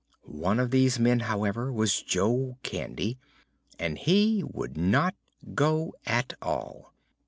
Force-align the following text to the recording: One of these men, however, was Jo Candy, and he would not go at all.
One 0.23 0.59
of 0.59 0.71
these 0.71 0.97
men, 0.97 1.19
however, 1.19 1.71
was 1.71 2.01
Jo 2.01 2.57
Candy, 2.63 3.19
and 3.77 3.99
he 3.99 4.43
would 4.43 4.75
not 4.75 5.13
go 5.53 5.93
at 6.07 6.33
all. 6.41 6.95